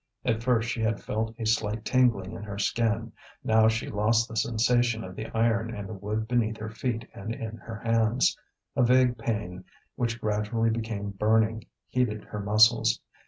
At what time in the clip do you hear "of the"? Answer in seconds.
5.03-5.27